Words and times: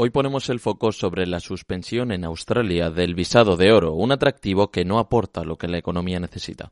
Hoy 0.00 0.10
ponemos 0.10 0.48
el 0.48 0.60
foco 0.60 0.92
sobre 0.92 1.26
la 1.26 1.40
suspensión 1.40 2.12
en 2.12 2.24
Australia 2.24 2.88
del 2.88 3.16
visado 3.16 3.56
de 3.56 3.72
oro, 3.72 3.94
un 3.94 4.12
atractivo 4.12 4.70
que 4.70 4.84
no 4.84 5.00
aporta 5.00 5.42
lo 5.42 5.58
que 5.58 5.66
la 5.66 5.78
economía 5.78 6.20
necesita. 6.20 6.70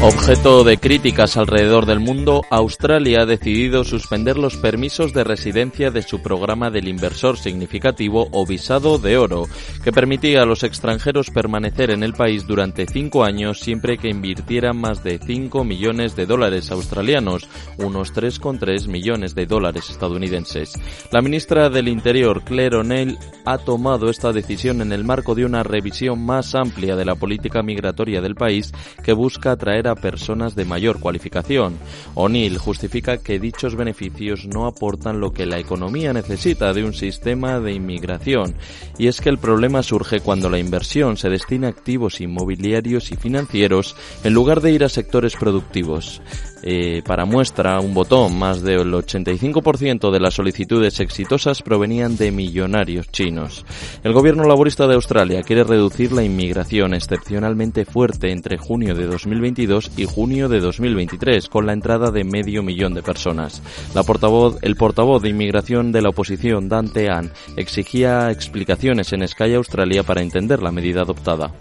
Objeto 0.00 0.62
de 0.62 0.78
críticas 0.78 1.36
alrededor 1.36 1.84
del 1.84 1.98
mundo, 1.98 2.42
Australia 2.50 3.22
ha 3.22 3.26
decidido 3.26 3.82
suspender 3.82 4.38
los 4.38 4.56
permisos 4.56 5.12
de 5.12 5.24
residencia 5.24 5.90
de 5.90 6.02
su 6.02 6.22
programa 6.22 6.70
del 6.70 6.86
inversor 6.86 7.36
significativo 7.36 8.28
o 8.30 8.46
visado 8.46 8.98
de 8.98 9.18
oro, 9.18 9.46
que 9.82 9.90
permitía 9.90 10.42
a 10.42 10.46
los 10.46 10.62
extranjeros 10.62 11.30
permanecer 11.30 11.90
en 11.90 12.04
el 12.04 12.12
país 12.12 12.46
durante 12.46 12.86
cinco 12.86 13.24
años 13.24 13.58
siempre 13.58 13.98
que 13.98 14.08
invirtieran 14.08 14.80
más 14.80 15.02
de 15.02 15.18
5 15.18 15.64
millones 15.64 16.14
de 16.14 16.26
dólares 16.26 16.70
australianos, 16.70 17.48
unos 17.78 18.14
3,3 18.14 18.86
millones 18.86 19.34
de 19.34 19.46
dólares 19.46 19.90
estadounidenses. 19.90 20.74
La 21.10 21.22
ministra 21.22 21.70
del 21.70 21.88
Interior, 21.88 22.44
Claire 22.44 22.76
O'Neill, 22.76 23.18
ha 23.44 23.58
tomado 23.58 24.10
esta 24.10 24.32
decisión 24.32 24.80
en 24.80 24.92
el 24.92 25.02
marco 25.02 25.34
de 25.34 25.44
una 25.44 25.64
revisión 25.64 26.24
más 26.24 26.54
amplia 26.54 26.94
de 26.94 27.04
la 27.04 27.16
política 27.16 27.64
migratoria 27.64 28.20
del 28.20 28.36
país 28.36 28.72
que 29.02 29.12
busca 29.12 29.52
atraer 29.52 29.87
a 29.88 29.96
personas 29.96 30.54
de 30.54 30.64
mayor 30.64 31.00
cualificación. 31.00 31.78
O'Neill 32.14 32.58
justifica 32.58 33.18
que 33.18 33.38
dichos 33.38 33.74
beneficios 33.74 34.46
no 34.46 34.66
aportan 34.66 35.20
lo 35.20 35.32
que 35.32 35.46
la 35.46 35.58
economía 35.58 36.12
necesita 36.12 36.72
de 36.72 36.84
un 36.84 36.92
sistema 36.92 37.60
de 37.60 37.72
inmigración, 37.72 38.54
y 38.98 39.06
es 39.06 39.20
que 39.20 39.28
el 39.28 39.38
problema 39.38 39.82
surge 39.82 40.20
cuando 40.20 40.50
la 40.50 40.58
inversión 40.58 41.16
se 41.16 41.28
destina 41.28 41.68
a 41.68 41.70
activos 41.70 42.20
inmobiliarios 42.20 43.12
y 43.12 43.16
financieros 43.16 43.96
en 44.24 44.34
lugar 44.34 44.60
de 44.60 44.72
ir 44.72 44.84
a 44.84 44.88
sectores 44.88 45.36
productivos. 45.36 46.20
Eh, 46.62 47.02
para 47.06 47.24
muestra, 47.24 47.78
un 47.80 47.94
botón, 47.94 48.36
más 48.36 48.62
del 48.62 48.92
85% 48.92 50.10
de 50.10 50.20
las 50.20 50.34
solicitudes 50.34 50.98
exitosas 51.00 51.62
provenían 51.62 52.16
de 52.16 52.32
millonarios 52.32 53.08
chinos. 53.12 53.64
El 54.02 54.12
gobierno 54.12 54.44
laborista 54.44 54.86
de 54.86 54.94
Australia 54.94 55.42
quiere 55.42 55.62
reducir 55.62 56.12
la 56.12 56.24
inmigración 56.24 56.94
excepcionalmente 56.94 57.84
fuerte 57.84 58.32
entre 58.32 58.58
junio 58.58 58.94
de 58.94 59.06
2022 59.06 59.77
y 59.96 60.04
junio 60.04 60.48
de 60.48 60.60
2023, 60.60 61.48
con 61.48 61.66
la 61.66 61.72
entrada 61.72 62.10
de 62.10 62.24
medio 62.24 62.62
millón 62.62 62.94
de 62.94 63.02
personas. 63.02 63.62
La 63.94 64.02
portavoz, 64.02 64.58
el 64.62 64.76
portavoz 64.76 65.22
de 65.22 65.28
inmigración 65.28 65.92
de 65.92 66.02
la 66.02 66.10
oposición, 66.10 66.68
Dante 66.68 67.08
Ann, 67.10 67.30
exigía 67.56 68.30
explicaciones 68.30 69.12
en 69.12 69.26
Sky 69.26 69.54
Australia 69.54 70.02
para 70.02 70.22
entender 70.22 70.62
la 70.62 70.72
medida 70.72 71.02
adoptada. 71.02 71.52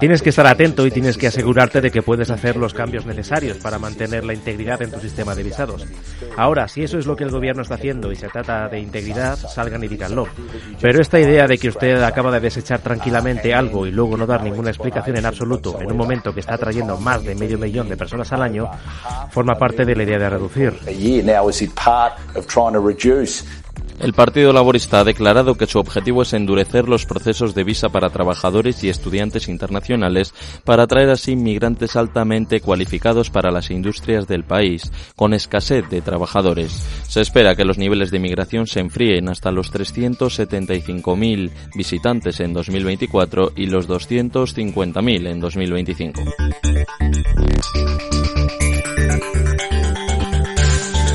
Tienes 0.00 0.22
que 0.22 0.30
estar 0.30 0.46
atento 0.46 0.86
y 0.86 0.90
tienes 0.90 1.16
que 1.16 1.26
asegurarte 1.26 1.80
de 1.80 1.90
que 1.90 2.02
puedes 2.02 2.30
hacer 2.30 2.56
los 2.56 2.74
cambios 2.74 3.06
necesarios 3.06 3.58
para 3.58 3.78
mantener 3.78 4.24
la 4.24 4.34
integridad 4.34 4.80
en 4.82 4.90
tu 4.90 5.00
sistema 5.00 5.34
de 5.34 5.42
visados. 5.42 5.86
Ahora, 6.36 6.68
si 6.68 6.82
eso 6.82 6.98
es 6.98 7.06
lo 7.06 7.16
que 7.16 7.24
el 7.24 7.30
gobierno 7.30 7.62
está 7.62 7.74
haciendo 7.74 8.12
y 8.12 8.16
se 8.16 8.28
trata 8.28 8.68
de 8.68 8.80
integridad, 8.80 9.36
salgan 9.36 9.82
y 9.84 9.88
díganlo. 9.88 10.26
Pero 10.80 11.00
esta 11.00 11.18
idea 11.18 11.46
de 11.46 11.58
que 11.58 11.68
usted 11.68 12.02
acaba 12.02 12.30
de 12.32 12.40
desechar 12.40 12.80
tranquilamente 12.80 13.54
algo 13.54 13.86
y 13.86 13.90
luego 13.90 14.16
no 14.16 14.26
dar 14.26 14.42
ninguna 14.42 14.70
explicación 14.70 15.16
en 15.16 15.23
absoluto 15.26 15.78
en 15.80 15.90
un 15.90 15.96
momento 15.96 16.32
que 16.32 16.40
está 16.40 16.54
atrayendo 16.54 16.98
más 16.98 17.24
de 17.24 17.34
medio 17.34 17.58
millón 17.58 17.88
de 17.88 17.96
personas 17.96 18.32
al 18.32 18.42
año, 18.42 18.70
forma 19.30 19.54
parte 19.54 19.84
de 19.84 19.96
la 19.96 20.02
idea 20.02 20.18
de 20.18 20.30
reducir. 20.30 20.74
El 24.00 24.12
Partido 24.12 24.52
Laborista 24.52 25.00
ha 25.00 25.04
declarado 25.04 25.54
que 25.54 25.66
su 25.66 25.78
objetivo 25.78 26.22
es 26.22 26.32
endurecer 26.32 26.88
los 26.88 27.06
procesos 27.06 27.54
de 27.54 27.64
visa 27.64 27.88
para 27.88 28.10
trabajadores 28.10 28.82
y 28.82 28.88
estudiantes 28.88 29.48
internacionales 29.48 30.34
para 30.64 30.82
atraer 30.82 31.10
así 31.10 31.32
inmigrantes 31.32 31.96
altamente 31.96 32.60
cualificados 32.60 33.30
para 33.30 33.50
las 33.50 33.70
industrias 33.70 34.26
del 34.26 34.44
país, 34.44 34.90
con 35.16 35.32
escasez 35.32 35.88
de 35.88 36.02
trabajadores. 36.02 36.72
Se 37.08 37.20
espera 37.20 37.54
que 37.54 37.64
los 37.64 37.78
niveles 37.78 38.10
de 38.10 38.16
inmigración 38.16 38.66
se 38.66 38.80
enfríen 38.80 39.28
hasta 39.28 39.52
los 39.52 39.72
375.000 39.72 41.50
visitantes 41.74 42.40
en 42.40 42.52
2024 42.52 43.52
y 43.56 43.66
los 43.66 43.88
250.000 43.88 45.28
en 45.28 45.40
2025. 45.40 46.20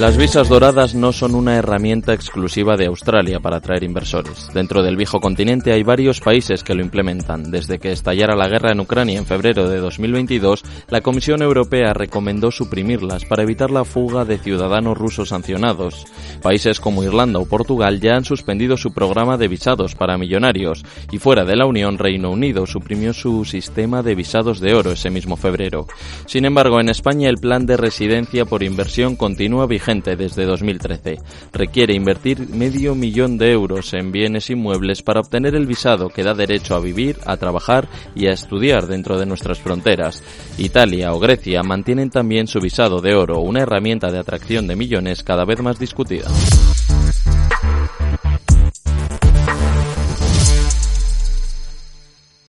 Las 0.00 0.16
visas 0.16 0.48
doradas 0.48 0.94
no 0.94 1.12
son 1.12 1.34
una 1.34 1.56
herramienta 1.56 2.14
exclusiva 2.14 2.78
de 2.78 2.86
Australia 2.86 3.38
para 3.38 3.58
atraer 3.58 3.84
inversores. 3.84 4.48
Dentro 4.54 4.82
del 4.82 4.96
viejo 4.96 5.20
continente 5.20 5.74
hay 5.74 5.82
varios 5.82 6.20
países 6.20 6.64
que 6.64 6.74
lo 6.74 6.80
implementan. 6.80 7.50
Desde 7.50 7.78
que 7.78 7.92
estallara 7.92 8.34
la 8.34 8.48
guerra 8.48 8.72
en 8.72 8.80
Ucrania 8.80 9.18
en 9.18 9.26
febrero 9.26 9.68
de 9.68 9.76
2022, 9.76 10.64
la 10.88 11.02
Comisión 11.02 11.42
Europea 11.42 11.92
recomendó 11.92 12.50
suprimirlas 12.50 13.26
para 13.26 13.42
evitar 13.42 13.70
la 13.70 13.84
fuga 13.84 14.24
de 14.24 14.38
ciudadanos 14.38 14.96
rusos 14.96 15.28
sancionados. 15.28 16.06
Países 16.40 16.80
como 16.80 17.04
Irlanda 17.04 17.38
o 17.38 17.44
Portugal 17.44 18.00
ya 18.00 18.16
han 18.16 18.24
suspendido 18.24 18.78
su 18.78 18.94
programa 18.94 19.36
de 19.36 19.48
visados 19.48 19.94
para 19.94 20.16
millonarios 20.16 20.82
y 21.12 21.18
fuera 21.18 21.44
de 21.44 21.56
la 21.56 21.66
Unión, 21.66 21.98
Reino 21.98 22.30
Unido 22.30 22.64
suprimió 22.64 23.12
su 23.12 23.44
sistema 23.44 24.02
de 24.02 24.14
visados 24.14 24.60
de 24.60 24.72
oro 24.72 24.92
ese 24.92 25.10
mismo 25.10 25.36
febrero. 25.36 25.88
Sin 26.24 26.46
embargo, 26.46 26.80
en 26.80 26.88
España 26.88 27.28
el 27.28 27.36
plan 27.36 27.66
de 27.66 27.76
residencia 27.76 28.46
por 28.46 28.62
inversión 28.62 29.14
continúa 29.14 29.66
desde 29.90 30.46
2013. 30.46 31.18
Requiere 31.52 31.94
invertir 31.94 32.48
medio 32.48 32.94
millón 32.94 33.38
de 33.38 33.50
euros 33.50 33.92
en 33.92 34.12
bienes 34.12 34.48
inmuebles 34.48 35.02
para 35.02 35.20
obtener 35.20 35.56
el 35.56 35.66
visado 35.66 36.10
que 36.10 36.22
da 36.22 36.32
derecho 36.32 36.76
a 36.76 36.80
vivir, 36.80 37.16
a 37.26 37.36
trabajar 37.36 37.88
y 38.14 38.28
a 38.28 38.32
estudiar 38.32 38.86
dentro 38.86 39.18
de 39.18 39.26
nuestras 39.26 39.58
fronteras. 39.58 40.22
Italia 40.58 41.12
o 41.12 41.18
Grecia 41.18 41.62
mantienen 41.64 42.10
también 42.10 42.46
su 42.46 42.60
visado 42.60 43.00
de 43.00 43.14
oro, 43.14 43.40
una 43.40 43.62
herramienta 43.62 44.12
de 44.12 44.20
atracción 44.20 44.68
de 44.68 44.76
millones 44.76 45.24
cada 45.24 45.44
vez 45.44 45.60
más 45.60 45.78
discutida. 45.78 46.28